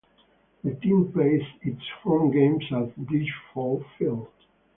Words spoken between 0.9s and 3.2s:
plays its home games at